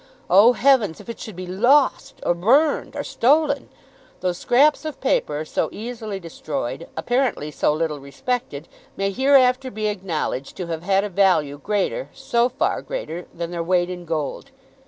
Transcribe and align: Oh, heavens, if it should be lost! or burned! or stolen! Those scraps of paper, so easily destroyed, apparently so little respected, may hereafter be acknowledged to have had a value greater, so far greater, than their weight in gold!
Oh, 0.31 0.53
heavens, 0.53 0.99
if 0.99 1.09
it 1.09 1.19
should 1.19 1.35
be 1.35 1.45
lost! 1.45 2.15
or 2.23 2.33
burned! 2.33 2.95
or 2.95 3.03
stolen! 3.03 3.69
Those 4.21 4.39
scraps 4.39 4.83
of 4.83 4.99
paper, 4.99 5.45
so 5.45 5.69
easily 5.71 6.19
destroyed, 6.19 6.87
apparently 6.97 7.51
so 7.51 7.71
little 7.71 7.99
respected, 7.99 8.67
may 8.97 9.11
hereafter 9.11 9.69
be 9.69 9.85
acknowledged 9.89 10.57
to 10.57 10.65
have 10.65 10.81
had 10.81 11.03
a 11.03 11.09
value 11.09 11.59
greater, 11.59 12.09
so 12.13 12.49
far 12.49 12.81
greater, 12.81 13.27
than 13.31 13.51
their 13.51 13.61
weight 13.61 13.91
in 13.91 14.05
gold! 14.05 14.49